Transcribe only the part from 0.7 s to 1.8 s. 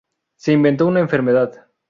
una enfermedad.